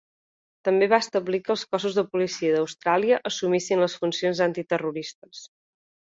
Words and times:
També 0.67 0.85
va 0.91 0.97
establir 1.03 1.39
que 1.49 1.51
els 1.55 1.65
cossos 1.75 1.97
de 1.99 2.03
policia 2.13 2.55
d'Austràlia 2.55 3.19
assumissin 3.31 3.83
les 3.85 3.97
funcions 3.99 4.41
antiterroristes. 4.47 5.43